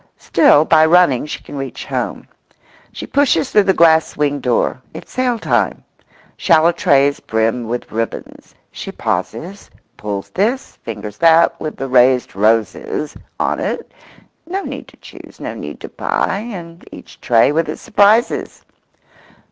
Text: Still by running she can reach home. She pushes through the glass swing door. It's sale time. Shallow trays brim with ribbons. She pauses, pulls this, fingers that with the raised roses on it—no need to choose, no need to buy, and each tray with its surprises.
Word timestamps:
Still 0.17 0.65
by 0.65 0.83
running 0.83 1.27
she 1.27 1.43
can 1.43 1.55
reach 1.55 1.85
home. 1.85 2.27
She 2.91 3.05
pushes 3.05 3.51
through 3.51 3.65
the 3.65 3.73
glass 3.75 4.07
swing 4.07 4.39
door. 4.39 4.81
It's 4.95 5.11
sale 5.11 5.37
time. 5.37 5.83
Shallow 6.37 6.71
trays 6.71 7.19
brim 7.19 7.67
with 7.67 7.91
ribbons. 7.91 8.55
She 8.71 8.91
pauses, 8.91 9.69
pulls 9.97 10.31
this, 10.31 10.77
fingers 10.77 11.17
that 11.19 11.59
with 11.61 11.75
the 11.77 11.87
raised 11.87 12.35
roses 12.35 13.15
on 13.39 13.59
it—no 13.59 14.63
need 14.63 14.87
to 14.87 14.97
choose, 14.97 15.39
no 15.39 15.53
need 15.53 15.79
to 15.81 15.89
buy, 15.89 16.47
and 16.51 16.83
each 16.91 17.21
tray 17.21 17.51
with 17.51 17.69
its 17.69 17.83
surprises. 17.83 18.65